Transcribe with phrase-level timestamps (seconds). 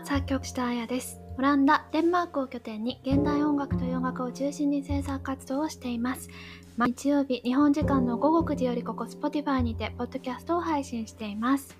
[0.00, 1.20] は作曲したあやです。
[1.36, 6.28] オランダ、デンマークを拠点に現代音楽と洋楽を中心に制作活動をしています。
[6.76, 11.76] 毎日曜日日本時間の午後9時よりここ Spotify にてポッドキャストを配信しています。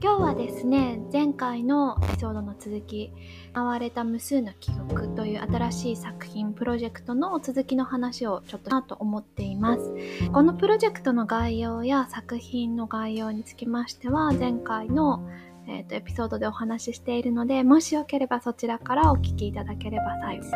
[0.00, 3.10] 今日はですね前回のエピソードの続き
[3.52, 9.92] 「回れた無数の記憶」という新しい作品プロジェクトの続きの話をちょっとなと思っています。
[10.32, 15.28] このプロジェクトの概要や作品の概要につきましては前回の
[15.68, 20.52] えーと、エピソードでお話ししているのでもしよければそちらからお聞きいただければ幸いです。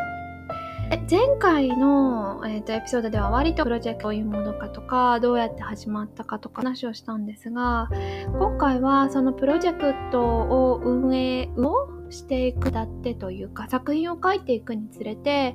[1.10, 7.88] 前回の、えーとエピソードでは割とプロジェクトどういうものかとかどうやって始まったかとか話をしたんですが
[8.26, 15.54] 今回はそのプロジェクトを運営をしていくだってというか作品を書いていくにつれて、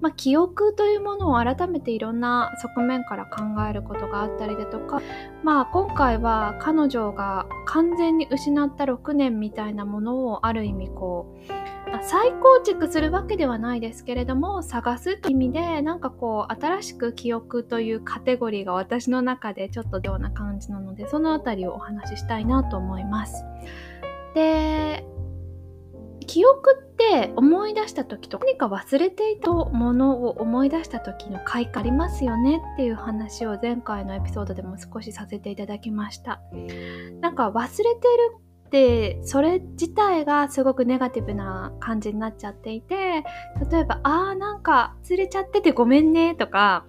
[0.00, 5.02] まあ、記憶というものを改めていろんな側面から考えることがあったりだとか、
[5.42, 11.66] まあ、今回は彼女が完全に失った6年みたいなものをある意味こう
[12.02, 23.44] 再構築するわけではないですけれども探すという意味でなんかこう新しく記憶というカテゴリーが私の中でちょっとような感じなのでそのあたりをお話ししたいなと思います。
[24.34, 25.04] で
[26.26, 36.40] 記憶って思い出した時と何か忘れていたものを思い出した時の快感ありますよねっていう話を前回のエピソードでも少しさせていただきました。
[37.20, 37.96] なんか忘れてる
[38.66, 43.24] ってそれ自体がすごくネガティブな感じになっちゃっていて
[43.70, 46.84] 例えばあーなんか忘れちゃっててごめんねとか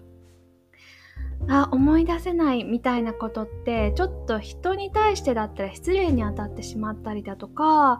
[1.50, 8.00] あ思い出せないみたいなことってちょっと人に対してだったら失礼に当たってしまったりだとか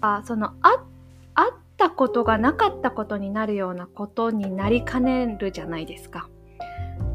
[0.00, 0.84] あそのあ
[1.34, 6.28] あったことがなかったことになるようなことになりかねるじゃないですか。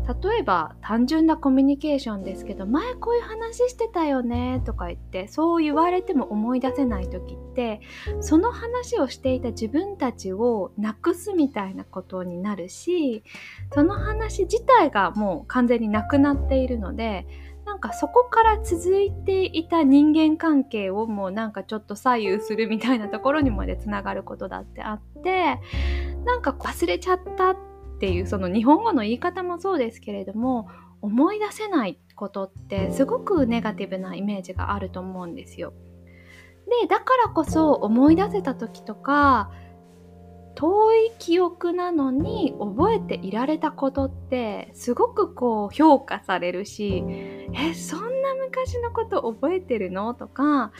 [0.10, 7.82] 例えば単純なコミュニケーションですけど前こういう話してたよねとか言ってそう言われても思い出せない時って
[8.20, 13.24] その話をしていた自分たちをなくすみたいなことになるし
[13.72, 17.28] その話自体がもう完全になくなっているので
[17.66, 25.60] なんかそこから続いていた人間関係をもうなんかちょっと左右するみたいなところにまでつながることだってあって
[26.26, 27.69] なんか忘れちゃったって
[28.00, 30.70] っていうその日本語の言い方もそうですけれども
[31.02, 35.74] 思い出せないことってすごくネガティブなイメージがあると思うんですよ。
[36.82, 39.52] でだからこそ思い出せた時とか
[40.56, 47.04] 遠い記憶なのに覚えていられたことってすごくこう評価されるし
[47.54, 50.14] えそんな昔のこと覚えてるの？
[50.14, 50.72] とか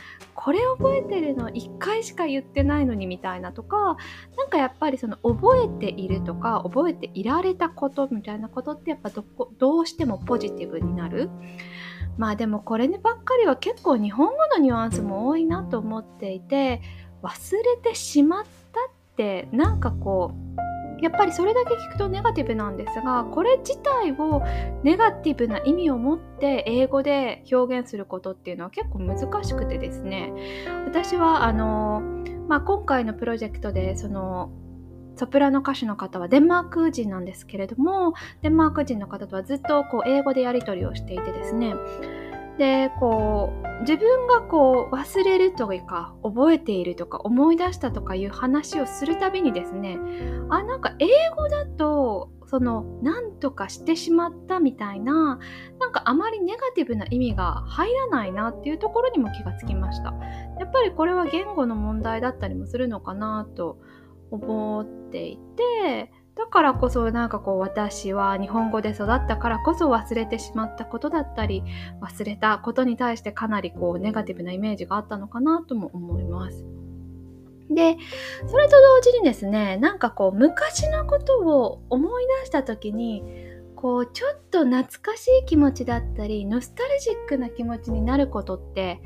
[0.42, 3.98] これ覚えてるの1回しか言ってないのにみたいなとか
[4.38, 9.24] なんかやっぱりその覚えているとか覚えていられたことみたいなことってやっぱど
[9.58, 11.28] どうしてもポジティブになる。
[12.16, 16.80] まあでもこればっかりは結構日本語のニュアンスも多いなと思っていて
[17.22, 20.69] 忘れてしまったってなんかこう
[21.02, 24.42] やっぱりそれだけ聞くとネガティブなんですがこれ自体を
[24.82, 30.32] ネガティブな意味を持って英語で表現することっていうのは結構難しくてですね。
[30.86, 32.02] 私はあの、
[32.48, 34.50] まあ、今回のプロジェクトでその
[35.16, 41.74] ソプラノ歌手の方はデンマーク人なんですけれどもデンマーク人の方とはずっとこう英語でやり取りをしていてですね。
[42.60, 49.98] でこう自分がこう忘れるというか覚えているとか思い出したとかいう話をするたびにですね
[50.50, 55.38] あなんか英語だとその何とかしてしまったみたいな
[55.78, 60.12] なんかあまりネガティブな意味が入らないなっていうところにも気がつきました。
[60.58, 63.78] やっぱりこれは言語の問題だったりもするのかなと
[64.30, 71.62] 思っていてだからこそなんかこう私は日本語で育ったからこそ忘れてしまったことだったり
[72.00, 76.64] 忘れたことに対してかなりこうネガティブなイメージがあったのかなとも思います。
[77.70, 77.96] で、
[78.48, 83.22] それと同時にですね、なんかこう昔のことを思い出した時に
[83.76, 89.00] こうちょっと懐かしい気持ちだったりノスタルジックな気持ちになることって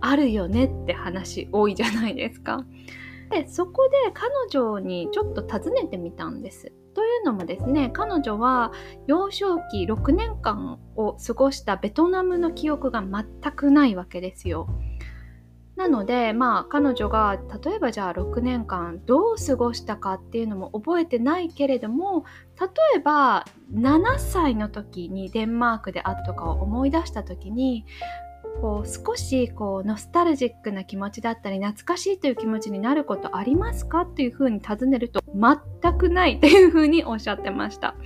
[0.00, 2.66] あるよねって話多いじゃないですか。
[3.32, 6.72] でそこで彼女にちょっと尋ねてみたんです。
[6.94, 8.72] というのもですね彼女は
[9.06, 14.68] 幼少期6年間を過ごしたベトナムの記憶が全くないわけですよ。
[15.76, 22.26] なのでまあ彼女が例えばじゃあ6年間どう過ごしたかっていうのも覚えてないけれども
[22.60, 27.86] 例えば7歳の時にデンマークであったとかを思い出した時に
[28.60, 37.96] こう少しこうノスタルジックな気持ちだったり懐かしいという気持ちになることありますかというふうに尋ねると全くないというふうにおっしゃってました。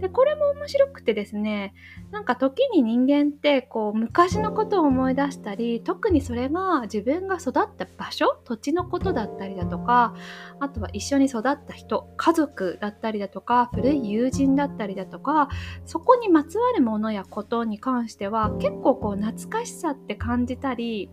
[0.00, 1.72] でこれも面白くてですね
[2.14, 10.14] なんか時に人間ってこう昔のことを思い出したり特にそれが自分が育った場所土地のことだったりだとか
[10.60, 15.48] あとは一緒に育った人家族だったりだとか古い友人だったりだとか
[15.86, 21.10] そこにまつわるものやことに関しては結構こう懐かしさって感じたり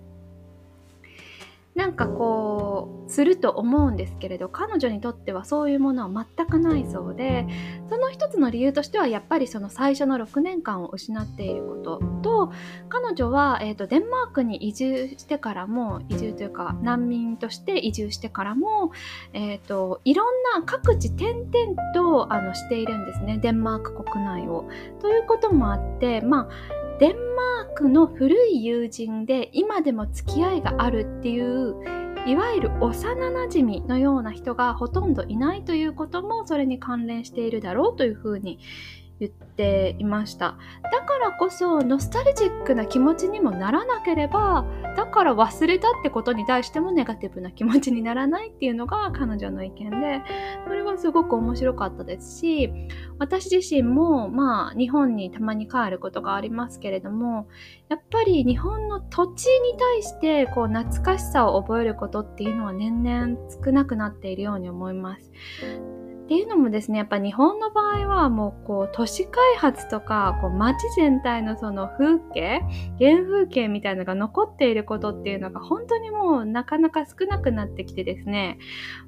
[1.75, 7.47] なんかこうすると思うんですけれど彼女にとってはそういうものは全くないそうで
[7.89, 12.51] その一つの理由としてはやっぱりその最初の6年間を失っていることと
[12.89, 18.91] 彼女は、えーと、デンマークに移住してからも移住というか難民として移住してからも、
[19.33, 24.69] えーと、いろんな各地転々とあのしているんですねデンマーク国内を。
[25.01, 31.74] ということもあってまあデンマークの古い友人で今でも付き合いがあるっていう
[32.27, 38.59] いわゆる幼なじみのような人がほとんどいないということもそれに関連しているだろうというふうに
[39.21, 40.57] 言っていました
[40.91, 44.65] だからこそノスタルジックな気持ちにもならなければ
[44.97, 50.23] だから忘れたってことに対してもネガティブな気持ちにならないっていうのが彼女の意見で
[50.65, 52.71] それはすごく面白かったですし
[53.19, 57.47] 私自身もまあ日本にたまに帰ることがありますけれども
[57.89, 66.00] やっぱり日本の土地に対してこう懐かしさを覚えることっていうのは年々少なくなっているように思います。
[66.31, 72.62] っていうのもですねやっぱ日本の場合はもうこう都市開発とかこう街全体のその風景
[73.00, 78.60] 原風景みたいなのが残っていることっていうのが本当にもうなかなか少なくなってきてですね。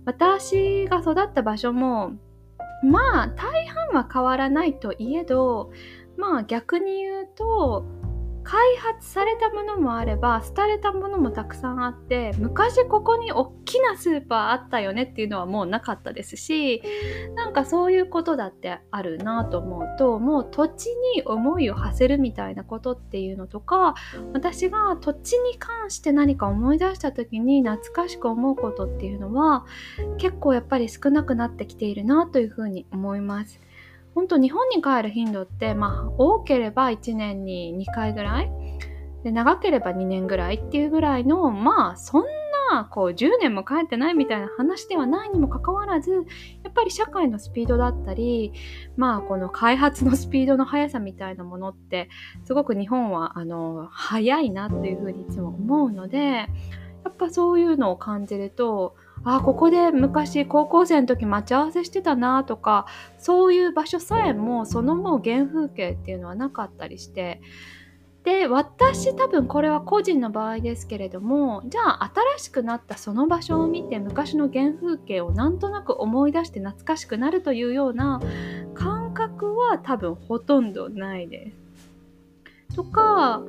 [0.03, 2.11] 私が育った場所も
[2.83, 5.71] まあ大半は変わらないといえど
[6.17, 7.85] まあ逆に言うと
[8.43, 16.81] 開発されたものもあれば廃れたものもたくさんあって昔ここに大きなスーパーあったよねっていうのはもうなかったですし
[17.35, 23.95] なんかそういうことだってあるなと思うともう土地に思いを馳せるみたいなことっていうのとか
[24.33, 29.65] 私が土地に関して何か思い出した時に懐かしく思うことっていうのは
[30.17, 33.59] 結構やっぱり少なくなってきているなというふうに思います。
[34.15, 38.51] 本当日本に帰る頻度ってまあ多ければ1年に2回ぐらい
[39.23, 42.23] で長ければ2年ぐらいっていうぐらいのまあそん
[42.71, 48.53] なこう10年も帰ってないみたいな話ではないにもかかわらずやっぱり社会のスピードだったり
[48.97, 52.09] まあこの開発のスピードの速さみたいなものって
[52.45, 56.47] すごく日本はあの速いなっていうふうにいつも思うのでや
[57.09, 58.95] っぱそういうのを感じると
[59.25, 62.85] あここで昔高校生の時待ち合わせしてたなとか
[63.17, 67.41] そういう場所さえもそのもう原風景っていうのはなかったりして
[68.23, 78.21] で私多分これは個人の場合ですけれどもじゃあ新しくなったその場所を見て昔の原風景をなんとなく思い出して懐かしくなるというような
[78.73, 82.75] 感覚は多分ほとんどないです。
[82.75, 83.43] とか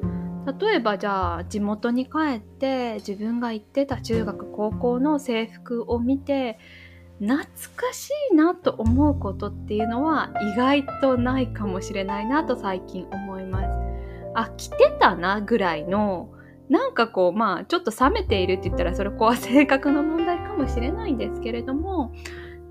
[0.47, 6.59] 例えばじゃあ地元に帰って自分が行ってた中学高校の制服を見て
[7.21, 7.39] 懐
[7.77, 13.69] かしいなと思うことっていうのは意外とないかもしれないなと最近思います。
[14.35, 16.31] あ、着てたなぐらいの
[16.69, 22.13] なんかこうまあちょっと冷めているって言ったらそれこは性格の問題かもしれないんですけれども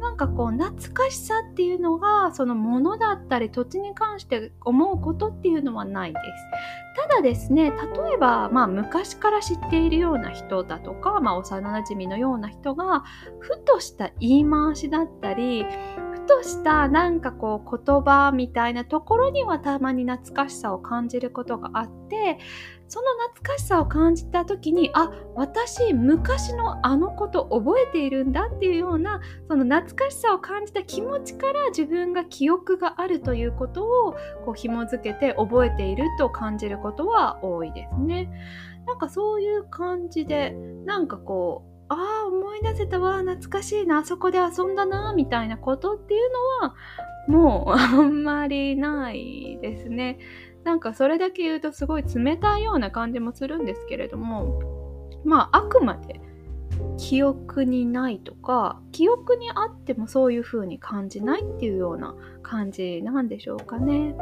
[0.04, 7.02] なんかこう懐かしさっていうのがそのものだったり土地に関して思うことっていうのはないです。
[7.10, 13.04] ただですね例えば、まあ、昔から知っているような人だとか、まあ、幼なじみのような人が
[13.40, 15.66] ふとした言い回しだったり
[16.24, 22.38] ふとしたなんかこう言葉みたいなところにはたまに懐かしさを感じることがあって
[22.88, 34.14] その懐かしさを感じた時にあ私昔のあのこと覚えているんだっていうようなその懐かしさを感じた気持ちから自分が記憶があるということを
[34.46, 38.30] こう紐づけて覚えていると感じることは多いですね。
[38.86, 40.52] なんかそういう感じで
[40.86, 46.32] なんかこうああ思い出せたわ懐かしいなあそこで遊んだなみたいなことっていう
[46.62, 46.76] のは
[47.28, 50.20] もうあんまりないですね。
[50.64, 54.62] なんかそれだけ言うとすごい冷たいような感じもするんですけれども
[55.26, 56.22] まああくまで
[56.98, 64.16] 記憶にないとか記憶にあってもそういう風に感じないっていうような感じなんでしょうかね。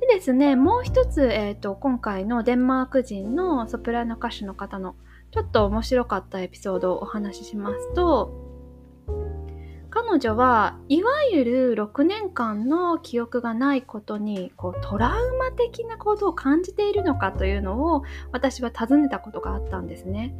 [0.00, 4.96] でですねもう一つ、えーと、今回のデンマーク人のソプラノ歌手の方の
[5.34, 8.32] ちょっと面白かったエピソードをお話ししますと
[9.90, 20.36] 彼女はいわゆる6年間の記憶がないことにこうトラウマ的なことを感じているのかというのを私は尋ねたことがあったんですね。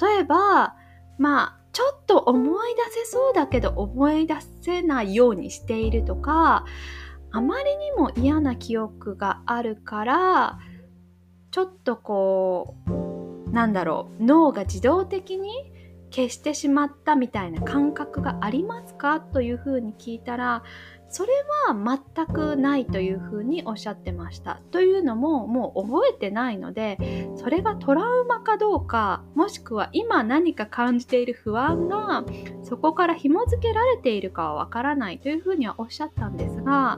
[0.00, 0.74] 例えば
[1.18, 6.64] まあちょっと思い出せそうだけど思い出せないようにしているとか
[7.30, 10.58] あまりにも嫌な記憶があるから
[11.52, 13.11] ちょっとこう
[13.52, 15.72] なんだろう脳が自動的に
[16.10, 19.20] 消してしまったみたいな感覚がありますか？
[19.20, 20.62] というふうに聞いたら
[21.08, 21.32] それ
[21.68, 24.60] は全くないというふうにおっしゃってました。
[24.70, 32.24] というのももう覚えてないのでそれがトラウマかどうかもしくは今何か感じている不安が
[32.62, 36.96] そこから紐付けられているかはわからないというふうにはおっしゃったんですが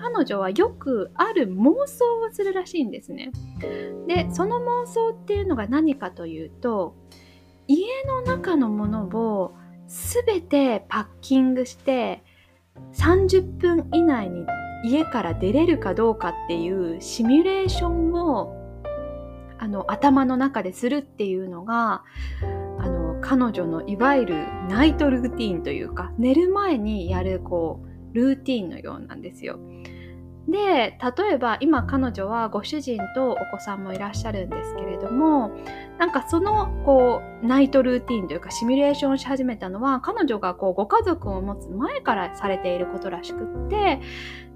[0.00, 3.32] 彼女はよくある妄想をするらしいんですね。
[4.06, 6.94] でその妄想っていうのが何かというと
[7.66, 9.54] 家の中のものを
[9.86, 12.22] 全てパッキングして
[12.94, 14.46] 30分以内に
[14.84, 18.54] 家から出れるかどうかっていうシミュレーションを
[19.58, 22.04] あの頭の中でするっていうのが
[22.78, 24.34] あの彼女のいわゆる
[24.68, 29.58] ナイトルーティーンというか寝る前にやるこうルーティーンのようなんですよ。
[30.48, 35.50] で例えば今彼女はご主人とお子さんもいらっしゃるんですけれども
[35.98, 44.00] なんかそのこうナイトルーティンというかシミュレーションし始めたのは彼女がこうご家族を持つ前からされていることらしくって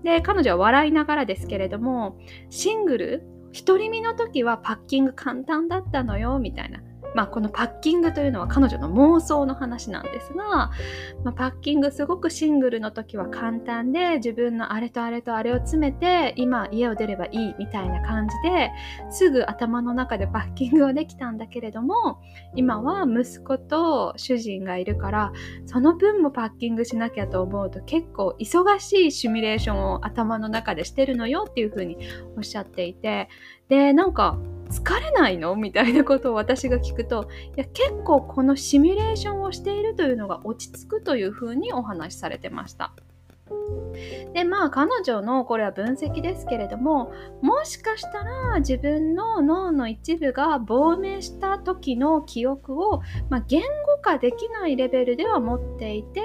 [0.03, 2.17] で彼女は笑いながらですけれども
[2.49, 3.23] シングル
[3.67, 6.81] 独り身の時はパッキング簡単だったのよみたいな。
[7.15, 18.71] まあ、このパッキングというのは彼女の妄想の話なんですが、まあ、パッキングすごくシングルの時は簡単で自分のあれとあれとあれを詰めて今家を出ればいいみたいな感じで
[19.11, 22.21] すぐ頭の中でパッキングはできたんだけれども
[22.55, 25.33] 今は息子と主人がいるから
[25.67, 31.97] その分もパッキングしなきゃと思うと結構忙しいシミュレーションを頭の中でしてるのよっていうふうに
[32.37, 33.29] おっしゃっていて
[33.69, 34.39] でなんか
[34.73, 35.55] 疲れないの？
[35.55, 42.93] みたいなことを私が聞くといや結構このシミュレーションをしているというのが落ち着くというふうにお話しされてました。
[44.33, 47.13] でまあ彼女のこれは分析ですけれども
[47.43, 56.23] もしかしたら自分の脳の一部が亡命した時の記憶を、まあ、言語化できないレベルでは持っていて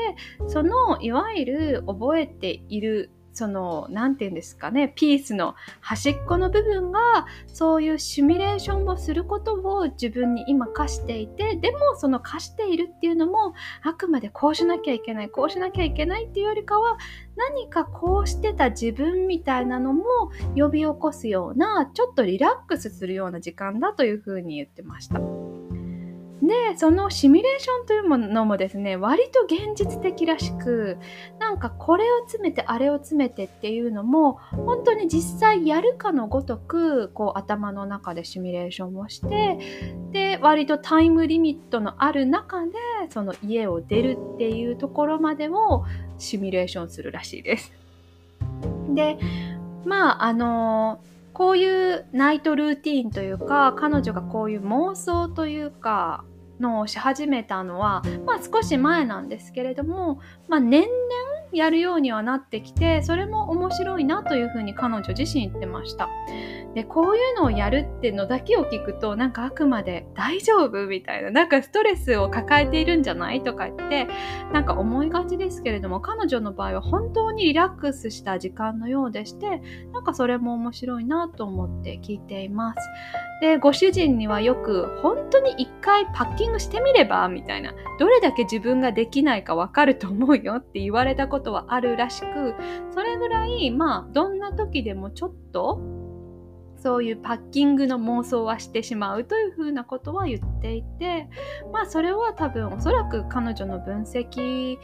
[0.47, 13.53] そのいわゆる覚えているその何て言うんですかねピースの端っこの部分がそういうシミュレーションをすることを自分に今課していてでもその課しているっていうのも
[13.83, 16.97] あくまでこうしなきゃいけないこうしなきゃいけないっていうよりかは
[17.35, 20.03] 何かこうしてた自分みたいなのも
[20.55, 25.19] 呼び起こすようなちょっとリラックスするような時間だというふうに言ってました。
[26.41, 30.97] でそのシミュレーションというものもですね割と現実的らしく
[31.39, 39.57] なんかこれを詰めてあれを詰めてっていうのも本当に実際やるかのごとくこう頭の中でシミュレーションをして
[40.11, 42.73] で割とタイムリミットのある中で
[43.09, 45.85] その家を出るっていうところまでを
[46.19, 47.73] シミュレーションするらしいです。
[48.93, 49.17] で
[49.85, 50.99] まああの
[51.37, 56.25] こういうナイトルーティーンというか彼女がこういう妄想というか
[56.59, 60.91] のをし始めたのは、まあ、少し前なんですけれども、まあ、年々
[61.53, 66.09] やるようにはなってきてそれも面白いなというふうに彼女自身言ってました。
[66.73, 74.07] でこういうのをやるっていうのだけを聞くとなんかあくまで大丈夫みたいななんかストレスを抱えているんじゃないとか言って
[74.53, 79.61] なんか思いがちですけれども彼女の場合は本当にリラックスした時間のようでして
[79.91, 82.79] なんかそれも面白いなと思って聞いています。
[83.41, 92.55] でご主人にはよく本当に一回パッキングしてみればみたいなどれだけ自分ができないかわかると思うよって言われたことことはあるらしく
[92.91, 95.79] それぐらいまあどんな時でもちょっと
[96.77, 101.29] そういうパッキングの妄想はしてしまうというふうなことは言っていて
[101.71, 104.77] まあそれは多分おそらく彼女の分析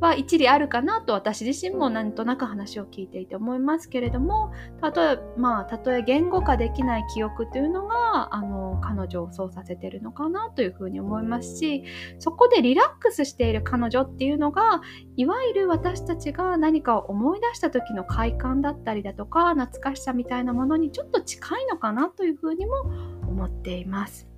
[0.00, 11.84] は一理あるかなと私自身もなんとなく話を聞いていて思いますけれども例えまあたとえ言語化できない記憶というのがあの彼女をそうさせているのかなというふうに思いますし
[12.18, 14.82] そこでリラックスしている彼女っていうのが
[15.16, 22.82] いわゆる私たちが何かを思い出した時の快感だったりだとか懐かしさみたいなものにちょっと近いのかなというふうにも
[23.28, 24.28] 思っています。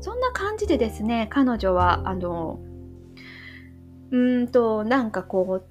[0.00, 2.58] そんな感じでですね彼女はあの
[4.14, 5.66] うんとなんかこう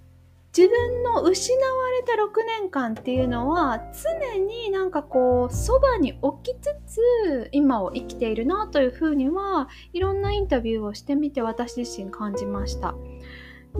[0.56, 12.96] 自分の失われた6年間っていうのは常になんかこうそばに置きつつ今を生きているなというふうにはいろんなインタビューをしてみて私自身感じました。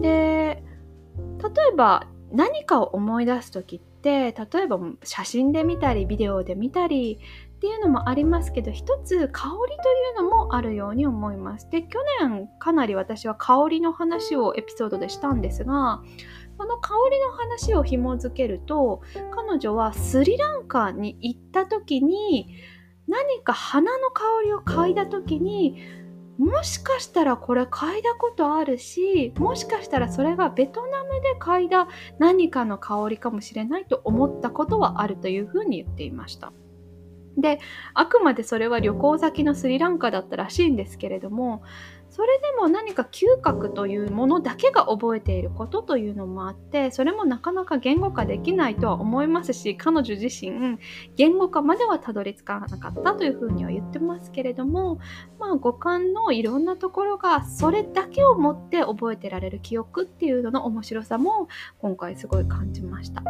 [0.00, 0.62] で
[1.42, 7.20] 例えば何かを思い出す時って例えば写真で見たりビデオで見たり
[7.64, 16.02] っていうのもありますけど一つ香りというのもあるように思いますで去年かなり私は香りの話をエピソードでしたんですが
[16.58, 19.00] この香りの話を紐づけると
[19.34, 22.54] 彼女はスリランカに行った時に
[23.08, 25.78] 何か花の香りを嗅いだ時に
[26.36, 36.52] もしかしたらこれ嗅いだことあるしもしかしたらそれがベトナムで嗅いだ何かの香りかもしれないと思ったことはあるというふうに言っていました。
[37.36, 37.58] で
[37.94, 41.62] あくまでそれは旅行先のスリランカだったらしいんですけれども
[42.14, 50.78] それでも何か嗅覚というものだけが覚えていることというのもあってそれもなかなか言語化できないとは思いますし彼女自身
[51.16, 55.00] 言語化まではたどり着かなかったというふうには言ってますけれども
[55.40, 61.48] まあ五感のいろんなところがそれだけをもって覚えてられる記憶っていうのの面白さも
[61.78, 63.24] 今回すごい感じました。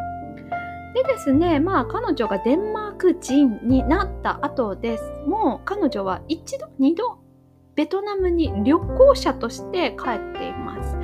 [0.95, 7.19] でですね、まあ彼女がデンマーク人になった後ですもう彼女は一度、二度
[7.75, 10.97] ベトナムに旅行者として帰っています。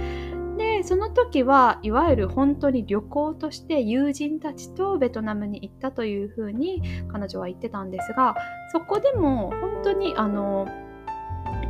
[0.57, 8.35] でその時はいわゆる本当に旅行として友人たちとベトナムに行ったというふうに彼女は言ってたんですが
[8.71, 10.69] そこでも本当にあの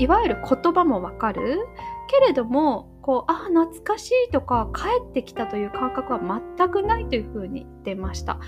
[0.01, 1.61] いわゆる言葉もわかる
[2.09, 6.21] けれどもこうあ懐かしいとか帰ってきたという感覚は
[6.57, 8.39] 全くないというふうに言ってました。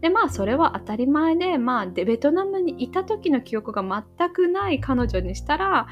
[0.00, 5.88] でまあそれは当たり前でまあでベトナムにいた時の記憶が全くない彼女にしたら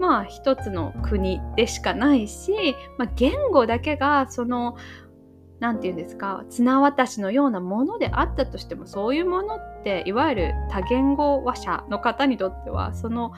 [0.00, 4.76] まあ一つの国でしかないし、まあ、言語だけがその
[5.60, 13.32] 何て言うんですか綱渡しのようなものであったとしてもそういうものっていわゆる多言語話者の方にとってはその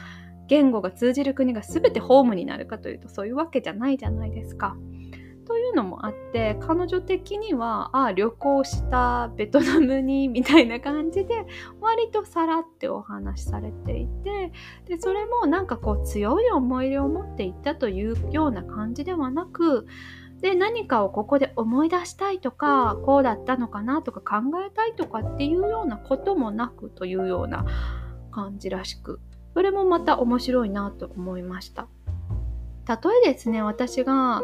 [0.50, 4.76] 言語が通じる国が全てホームになるかというとそういうわけじゃないじゃないですか。
[5.46, 11.46] というのもあって彼女的にはあ旅行したベトナムにみたいな感じで
[11.80, 14.52] 割とさらってお話しされていて
[14.86, 19.86] でそれもなんかこう強い思い入れを持っていったというような感じではなく
[20.40, 27.66] で何かをここで思い出したいとかこうだったのかなとか考えたいとかっていうようなこともなくというような
[28.30, 29.20] 感じらしく
[29.54, 31.88] それもまた面白いなと思いました。
[32.88, 32.96] 例
[33.28, 34.42] えですね、私が、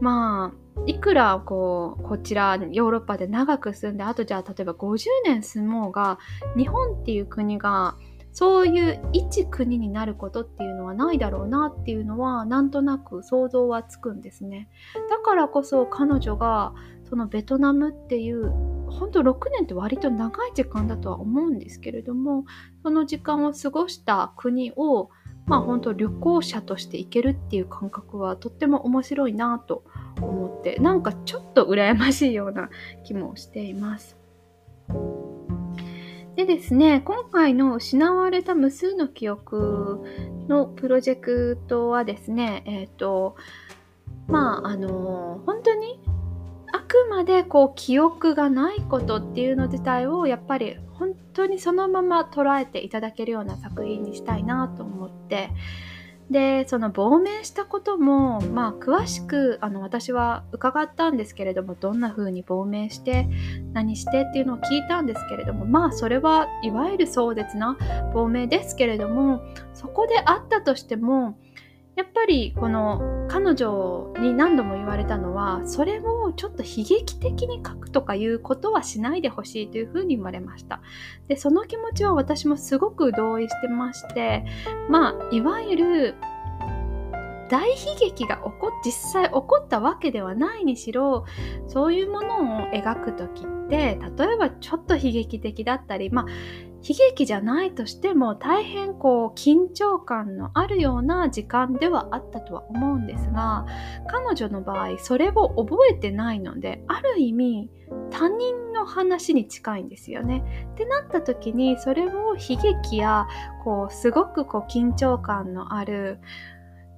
[0.00, 6.18] まあ、いくらこう、こちらヨーロッパで長く住んで、あとじゃあ例えば50年住もうが、
[6.56, 7.96] 日本っていう国が
[8.32, 14.68] そういう一国になることっていうのはないだろうなっていうのはなんとなく想像はつくんですね。
[15.08, 16.74] だからこそ彼女が
[17.08, 18.50] そのベトナムっていう
[18.90, 22.44] 本当6年って割と長い時間だとは思うんですけれども
[22.82, 25.10] その時間を過ごした国を
[25.46, 29.84] まあ本当旅行者として行けるっていう感覚はとっても面白いなと
[30.20, 32.70] 思ってなんかちょっと羨ましいような
[33.04, 34.16] 気もしています。
[36.36, 40.02] でですね、今回の失われた無数の記憶
[40.48, 43.36] のプロジェクトはですね、えっ、ー、と、
[44.28, 45.98] まあ、あの、本当に
[46.76, 55.50] あくまでこう記憶がないことっていうの自体をやっぱり本当にそのまま捉えていただけるような作品にしたいなと思って。
[56.30, 63.28] でその亡命したこともまあ詳しくあの私は伺ったんですけれどもどんな風に亡命して
[63.72, 67.76] 何してっていうのを聞いたんですけれどもまあそれはいわゆる壮絶な
[68.12, 69.40] 亡命ですけれども
[69.72, 71.38] そこであったとしても
[71.96, 80.82] やっぱりこの彼女に何度も言われたのはそれをちょっと悲劇的に書くとかいうことはしないでほしいというふうに言われました。
[81.26, 84.44] でその気持ちは私もすごく同意してまして
[84.90, 86.14] まあいわゆる
[87.48, 91.24] 大悲劇が起こ実際起こったわけではないにしろ
[91.66, 96.26] そういうものを描く時って例えばちょっと悲劇的だったりまあ
[96.88, 103.66] 悲劇じゃないとしても大変こう緊張感のあるような時間ではあったとは思うんですが
[104.06, 107.70] 彼女の場合それを覚えてないのである意味
[108.10, 110.68] 他人の話に近いんですよね。
[110.74, 113.26] ってなった時にそれを悲劇や
[113.64, 116.20] こうすごくこう緊張感のある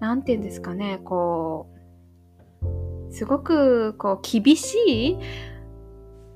[0.00, 1.78] 何て言うんですかねこう
[3.12, 5.18] すごくこう厳しい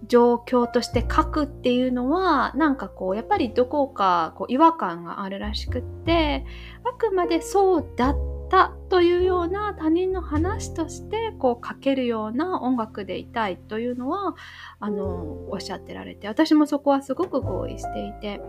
[0.09, 6.45] 状況として書くっていうのはなんかこうやっぱりどこかこう違和感があるらしくって
[6.85, 8.17] あくまでそうだっ
[8.51, 14.35] たというような他人の話としてこう書けるような音楽でいたいというのは
[14.81, 18.41] あのおっしゃってられて私もそこはすごく合意していて。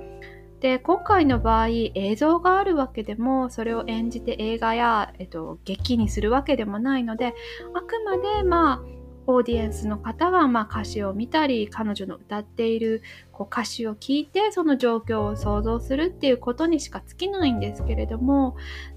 [0.60, 7.34] で今回の場合映像があるわけでもそれを演じて映画や、えっと、劇にするわけでもないので
[7.74, 18.56] あくまでまあオーディエンスの方がまあ歌詞を見たり彼女の歌っているこう歌詞を聞いてその状況を想像するっていうことにしか尽きないんですけれども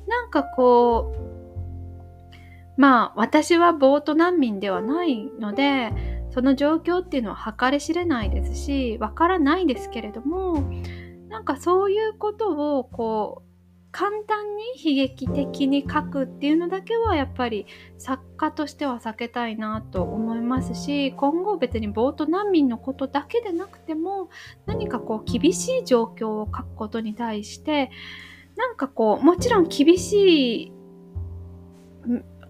[0.08, 1.14] なんかこ
[2.76, 5.92] うまあ私はボート難民ではないので
[6.30, 10.70] その状況っていうのは計り知れないですしわからないですけれども
[11.28, 13.45] なんかそういうことをこう
[13.96, 17.64] 簡単に悲劇的に書くっていうのだけはやっぱり
[17.96, 24.28] 作家としては避けたいなと思いますし今後別にボート難民のことだけでなくても
[24.66, 27.90] 何かこう厳しい状況を書くことに対して
[28.58, 30.72] なんかこうもちろん厳しい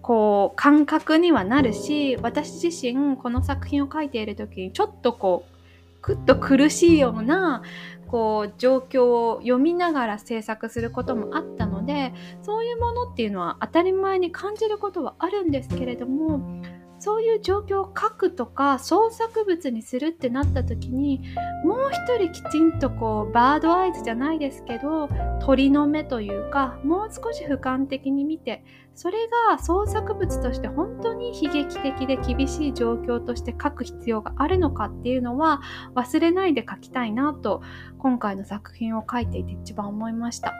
[0.01, 5.56] こう感覚にはなるし私自身この作品を書いている時にちょっとこう
[6.01, 7.63] くっと苦しいような
[8.07, 16.61] こう状況を読みながら制作することもあったのでそういうものっていうのは当たり前に感じることはあるんですけれども
[16.99, 21.21] そういう状況を書くとか創作物にするってなった時に
[21.63, 25.09] もう一人きちんとこうバードアイズじゃないですけど
[25.41, 28.63] 鳥の目というかもう少し俯瞰的に見て
[28.95, 35.61] それが創作物として本当に悲劇的で厳しい状況として書く必要があるのかっていうのは
[35.93, 37.61] 忘れないで書きたいなと
[37.99, 40.53] 今回の作品を書いていて一番思いました。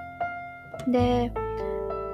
[0.87, 1.33] で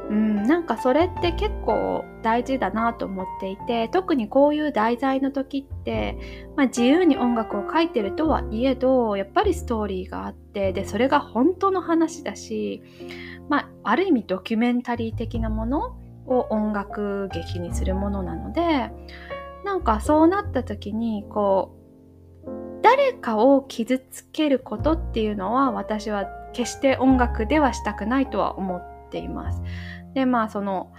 [0.09, 6.17] うん、なんかそれって結構大事だなと思っていて特にこういう題材の時って、
[6.57, 12.81] まあ、自由に音楽を書いてるとはいえどやっぱりストーリーがあってでそれが本当の話だし、
[13.49, 18.91] まあ、ある意味ドキュメンタリー的なものを音楽劇にするものなので
[19.63, 21.77] なんかそうなった時にこ
[22.45, 29.61] う誰かを傷つけることっていうのは私は決して音楽ではしたくないとは思ってています。
[30.15, 30.91] でまあその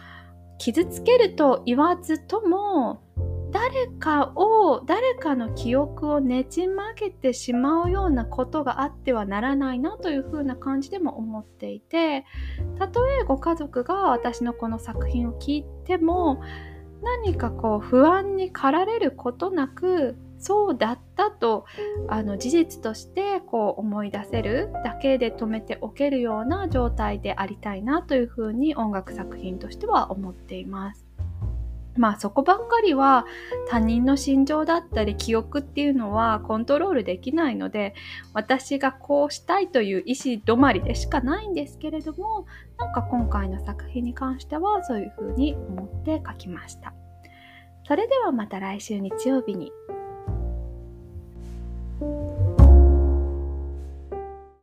[0.58, 3.02] 傷つけると言わずとも
[3.50, 12.24] 誰かを誰かの記憶をねじ曲げてしまうようなことがあってはならないなというふうな感じでも思っていて
[12.78, 16.40] たとえご家族が私のこの作品を聞いても
[17.02, 21.64] 何かこう不安に駆られることなくそうだったと
[22.06, 31.06] あの事実としてこう思い出せるだけで止めておけるような状態でありたいなというふうに音楽作品としては思っています。
[31.96, 33.24] まあそこばっかりは
[33.70, 37.94] 他人の心情だったり記憶っていうのはコントロールできないので
[38.34, 42.46] 私がこうしたいという意思止まりでしかないんですけれども
[42.78, 46.92] なんか今回の作品に関してはそういうふうに思って書きました。
[47.86, 49.70] それではまた来週日曜日に